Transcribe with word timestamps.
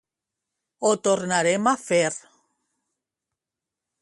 Ho 0.87 0.93
tornarem 1.07 1.69
a 1.73 1.75
fer! 1.83 2.11